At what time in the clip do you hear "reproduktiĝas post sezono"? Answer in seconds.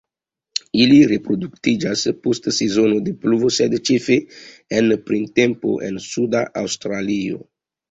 1.09-2.97